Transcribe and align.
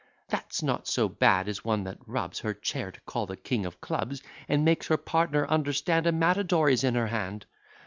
"That's 0.29 0.63
not 0.63 0.87
so 0.87 1.07
bad 1.07 1.47
as 1.47 1.63
one 1.63 1.83
that 1.83 1.99
rubs 2.07 2.39
Her 2.39 2.55
chair 2.55 2.91
to 2.91 2.99
call 3.01 3.27
the 3.27 3.37
king 3.37 3.67
of 3.67 3.79
clubs; 3.81 4.23
And 4.49 4.65
makes 4.65 4.87
her 4.87 4.97
partner 4.97 5.45
understand 5.45 6.07
A 6.07 6.11
matadore 6.11 6.71
is 6.71 6.83
in 6.83 6.95
her 6.95 7.05
hand." 7.05 7.45